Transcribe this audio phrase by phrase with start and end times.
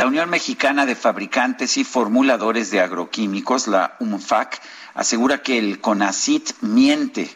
[0.00, 4.58] La Unión Mexicana de Fabricantes y Formuladores de Agroquímicos, la UMFAC,
[4.94, 7.28] asegura que el CONACIT miente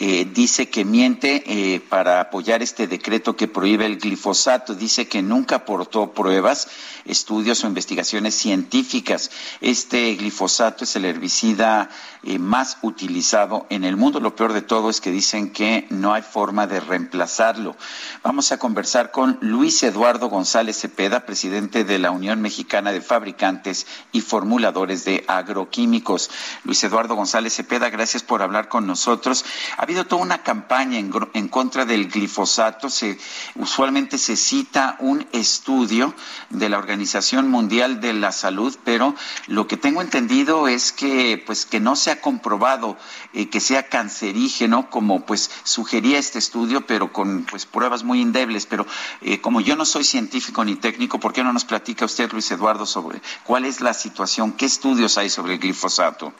[0.00, 4.76] eh, dice que miente eh, para apoyar este decreto que prohíbe el glifosato.
[4.76, 6.68] Dice que nunca aportó pruebas,
[7.04, 9.32] estudios o investigaciones científicas.
[9.60, 11.90] Este glifosato es el herbicida
[12.22, 14.20] eh, más utilizado en el mundo.
[14.20, 17.74] Lo peor de todo es que dicen que no hay forma de reemplazarlo.
[18.22, 23.86] Vamos a conversar con Luis Eduardo González Cepeda, presidente de la Unión Mexicana de Fabricantes
[24.12, 26.30] y Formuladores de Agroquímicos.
[26.64, 29.44] Luis Eduardo González Cepeda, gracias por hablar con nosotros
[29.76, 32.90] habido toda una campaña en, contra del glifosato.
[32.90, 33.18] Se,
[33.54, 36.14] usualmente se cita un estudio
[36.50, 39.14] de la Organización Mundial de la Salud, pero
[39.46, 42.96] lo que tengo entendido es que, pues, que no se ha comprobado
[43.32, 48.66] eh, que sea cancerígeno, como pues sugería este estudio, pero con pues pruebas muy indebles.
[48.66, 48.86] Pero
[49.20, 52.50] eh, como yo no soy científico ni técnico, ¿por qué no nos platica usted, Luis
[52.50, 56.32] Eduardo, sobre cuál es la situación, qué estudios hay sobre el glifosato?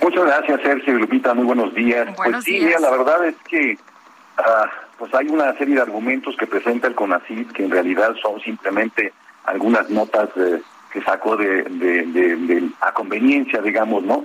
[0.00, 1.34] Muchas gracias, Sergio y Lupita.
[1.34, 2.08] Muy buenos días.
[2.16, 3.78] pues sí, la verdad es que
[4.38, 8.40] ah, pues hay una serie de argumentos que presenta el CONACYT que en realidad son
[8.40, 9.12] simplemente
[9.44, 10.60] algunas notas eh,
[10.92, 14.24] que sacó de, de, a conveniencia, digamos, ¿no?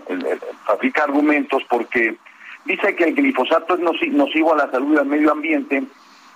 [0.66, 2.18] fabrica argumentos porque
[2.66, 5.84] dice que el glifosato es nocivo a la salud y al medio ambiente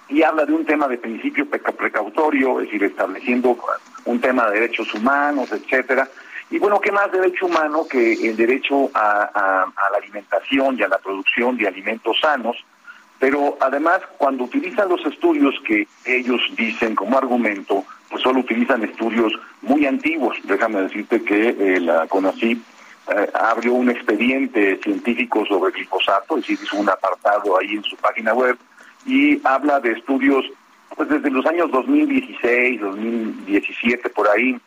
[0.10, 3.58] y habla de un tema de principio precautorio, es decir, estableciendo
[4.06, 6.08] un tema de derechos humanos, etcétera
[6.50, 11.00] y bueno, ¿qué más derecho humano que el derecho a, la alimentación y a la
[11.00, 12.56] producción de alimentos sanos?
[13.20, 19.34] Pero además, cuando utilizan los estudios que ellos dicen como argumento, pues solo utilizan estudios
[19.64, 20.38] muy antiguos.
[20.44, 26.60] Déjame decirte que eh, la CONACYT eh, abrió un expediente científico sobre glifosato, es decir,
[26.62, 28.58] hizo un apartado ahí en su página web
[29.06, 30.46] y habla de estudios
[30.96, 34.58] pues desde los años 2016, 2017 por ahí,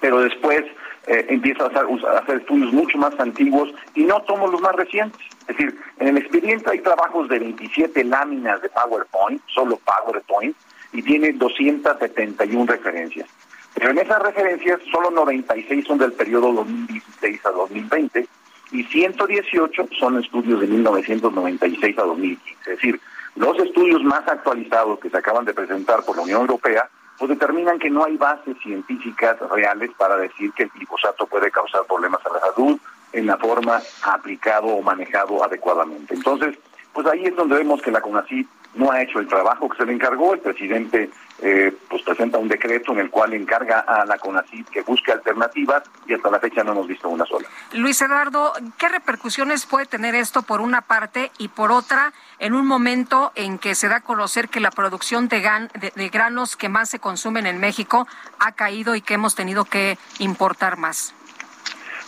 [0.00, 0.64] pero después
[1.06, 5.20] eh, empieza a hacer, estudios mucho más antiguos y no tomo los más recientes.
[5.42, 10.56] Es decir, en el expediente hay trabajos de 27 láminas de PowerPoint, solo PowerPoint,
[10.92, 13.28] y tiene 271 referencias.
[13.74, 18.26] Pero en esas referencias solo 96 son del periodo 2016 a 2020
[18.72, 22.50] y 118 son estudios de 1996 a 2015.
[22.60, 23.00] Es decir,
[23.38, 26.88] los estudios más actualizados que se acaban de presentar por la Unión Europea
[27.18, 31.84] pues determinan que no hay bases científicas reales para decir que el glifosato puede causar
[31.84, 32.78] problemas a la salud
[33.12, 36.14] en la forma aplicado o manejado adecuadamente.
[36.14, 36.56] Entonces,
[36.92, 39.86] pues ahí es donde vemos que la CONACYT no ha hecho el trabajo que se
[39.86, 40.34] le encargó.
[40.34, 44.82] El presidente eh, pues presenta un decreto en el cual encarga a la CONACYT que
[44.82, 47.48] busque alternativas y hasta la fecha no hemos visto una sola.
[47.72, 52.66] Luis Eduardo, ¿qué repercusiones puede tener esto por una parte y por otra en un
[52.66, 56.90] momento en que se da a conocer que la producción de, de granos que más
[56.90, 58.06] se consumen en México
[58.38, 61.14] ha caído y que hemos tenido que importar más?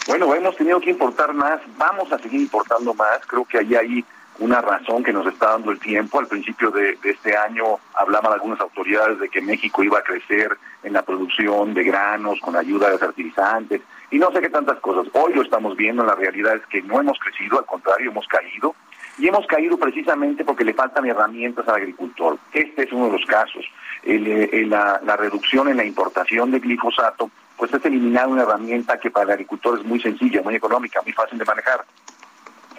[0.07, 4.05] Bueno, hemos tenido que importar más, vamos a seguir importando más, creo que ahí hay
[4.41, 6.19] una razón que nos está dando el tiempo.
[6.19, 10.95] Al principio de, este año hablaban algunas autoridades de que México iba a crecer en
[10.95, 15.13] la producción de granos con ayuda de fertilizantes y no sé qué tantas cosas.
[15.13, 18.75] Hoy lo estamos viendo, la realidad es que no hemos crecido, al contrario, hemos caído.
[19.19, 22.39] Y hemos caído precisamente porque le faltan herramientas al agricultor.
[22.55, 23.67] Este es uno de los casos.
[24.03, 29.25] la, la reducción en la importación de glifosato, pues es eliminar una herramienta que para
[29.25, 31.85] el agricultor es muy sencilla, muy económica, muy fácil de manejar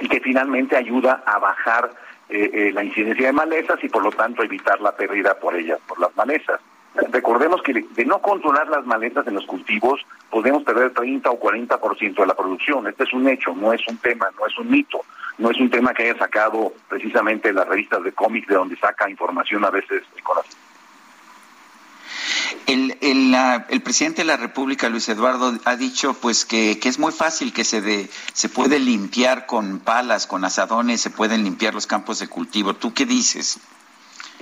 [0.02, 1.92] y que finalmente ayuda a bajar
[2.30, 5.80] eh, eh, la incidencia de malezas y por lo tanto evitar la pérdida por ellas,
[5.88, 6.60] por las malezas.
[7.12, 12.16] Recordemos que de no controlar las malezas en los cultivos podemos perder 30 o 40%
[12.16, 12.88] de la producción.
[12.88, 15.02] Este es un hecho, no es un tema, no es un mito,
[15.38, 19.10] no es un tema que haya sacado precisamente las revistas de cómics de donde saca
[19.10, 20.71] información a veces conocido.
[22.68, 23.36] El, el,
[23.70, 27.54] el, presidente de la República, Luis Eduardo, ha dicho pues que, que es muy fácil
[27.54, 32.20] que se, de, se puede limpiar con palas, con asadones, se pueden limpiar los campos
[32.20, 32.74] de cultivo.
[32.74, 33.60] ¿Tú qué dices?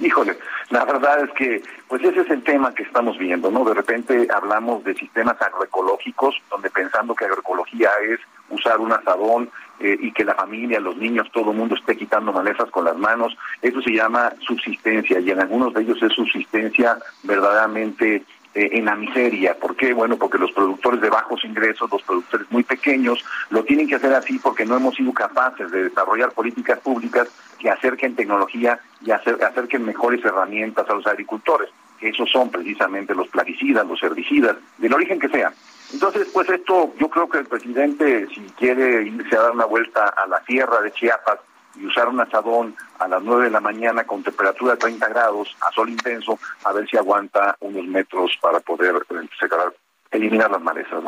[0.01, 0.37] Híjole,
[0.69, 3.65] la verdad es que pues ese es el tema que estamos viendo, ¿no?
[3.65, 8.19] De repente hablamos de sistemas agroecológicos, donde pensando que agroecología es
[8.49, 9.49] usar un asadón
[9.79, 12.97] eh, y que la familia, los niños, todo el mundo esté quitando malezas con las
[12.97, 13.37] manos.
[13.61, 18.23] Eso se llama subsistencia y en algunos de ellos es subsistencia verdaderamente
[18.55, 19.53] eh, en la miseria.
[19.57, 19.93] ¿Por qué?
[19.93, 24.13] Bueno, porque los productores de bajos ingresos, los productores muy pequeños, lo tienen que hacer
[24.13, 27.29] así porque no hemos sido capaces de desarrollar políticas públicas
[27.59, 31.69] que acerquen tecnología y acerquen mejores herramientas a los agricultores.
[32.01, 35.53] Esos son precisamente los plaguicidas, los herbicidas, del origen que sea.
[35.91, 40.07] Entonces, pues esto, yo creo que el presidente, si quiere irse a dar una vuelta
[40.07, 41.39] a la tierra de Chiapas
[41.75, 45.55] y usar un asadón a las 9 de la mañana con temperatura de 30 grados
[45.61, 48.95] a sol intenso, a ver si aguanta unos metros para poder
[49.39, 49.73] secar,
[50.11, 51.03] eliminar las malezas.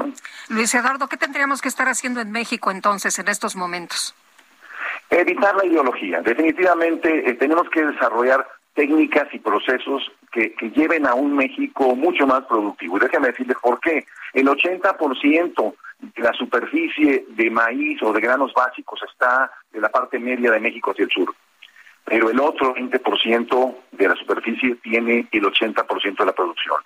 [0.50, 4.16] Luis Eduardo, ¿qué tendríamos que estar haciendo en México entonces en estos momentos?
[5.10, 6.22] Evitar la ideología.
[6.22, 12.26] Definitivamente eh, tenemos que desarrollar técnicas y procesos que, que, lleven a un México mucho
[12.26, 12.98] más productivo.
[12.98, 14.06] Y déjame decirles por qué.
[14.34, 20.20] El 80% de la superficie de maíz o de granos básicos está de la parte
[20.20, 21.34] media de México hacia el sur.
[22.06, 26.78] Pero el otro 20% de la superficie tiene el 80% de la producción.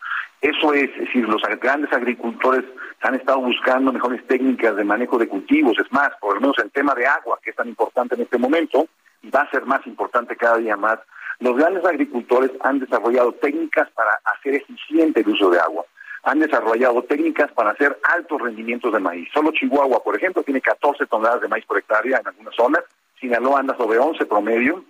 [0.41, 2.65] Eso es, es decir, los grandes agricultores
[3.01, 5.77] han estado buscando mejores técnicas de manejo de cultivos.
[5.79, 8.37] Es más, por lo menos el tema de agua, que es tan importante en este
[8.37, 8.87] momento,
[9.33, 10.99] va a ser más importante cada día más,
[11.39, 15.85] los grandes agricultores han desarrollado técnicas para hacer eficiente el uso de agua.
[16.23, 19.29] Han desarrollado técnicas para hacer altos rendimientos de maíz.
[19.33, 22.83] Solo Chihuahua, por ejemplo, tiene 14 toneladas de maíz por hectárea en algunas zonas.
[23.19, 24.83] Sinaloa anda sobre 11 promedio.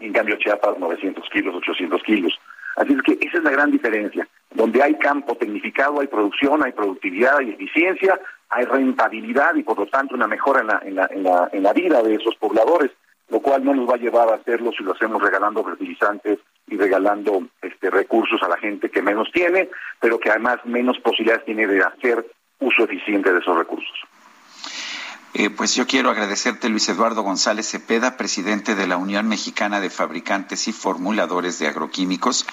[0.00, 2.38] En cambio Chiapas 900 kilos, 800 kilos.
[2.76, 4.28] Así es que esa es la gran diferencia.
[4.50, 9.86] Donde hay campo tecnificado, hay producción, hay productividad, hay eficiencia, hay rentabilidad y por lo
[9.86, 12.90] tanto una mejora en la, en la, en la, en la vida de esos pobladores
[13.28, 16.38] lo cual no nos va a llevar a hacerlo si lo hacemos regalando fertilizantes
[16.68, 19.68] y regalando este, recursos a la gente que menos tiene,
[20.00, 22.24] pero que además menos posibilidades tiene de hacer
[22.60, 23.94] uso eficiente de esos recursos.
[25.34, 29.90] Eh, pues yo quiero agradecerte, Luis Eduardo González Cepeda, presidente de la Unión Mexicana de
[29.90, 32.46] Fabricantes y Formuladores de Agroquímicos,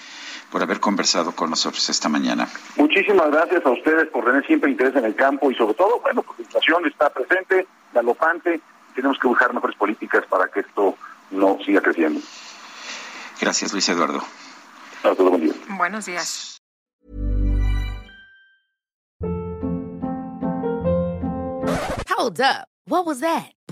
[0.52, 2.50] por haber conversado con nosotros esta mañana.
[2.76, 6.24] Muchísimas gracias a ustedes por tener siempre interés en el campo y sobre todo, bueno,
[6.24, 8.60] porque la inflación está presente, galopante,
[8.94, 10.48] tenemos que buscar mejores políticas para
[11.44, 12.22] no siga creciendo.
[13.42, 14.24] Gracias, Luis Eduardo.
[15.04, 15.54] Hasta buen día.
[15.78, 16.58] Buenos días.
[22.10, 22.68] Hold up.
[22.86, 23.52] What was that?